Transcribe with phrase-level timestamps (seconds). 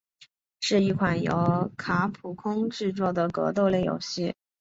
[0.61, 4.33] 是一款由卡普空制作的格斗类游戏。